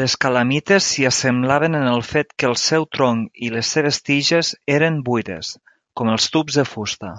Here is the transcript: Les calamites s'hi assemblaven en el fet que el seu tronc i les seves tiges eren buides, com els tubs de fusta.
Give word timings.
Les 0.00 0.12
calamites 0.24 0.84
s'hi 0.90 1.06
assemblaven 1.10 1.78
en 1.78 1.86
el 1.94 2.04
fet 2.12 2.30
que 2.42 2.46
el 2.50 2.54
seu 2.66 2.86
tronc 2.98 3.42
i 3.48 3.50
les 3.56 3.72
seves 3.76 4.00
tiges 4.12 4.54
eren 4.78 5.02
buides, 5.12 5.52
com 6.02 6.14
els 6.16 6.32
tubs 6.38 6.62
de 6.64 6.70
fusta. 6.78 7.14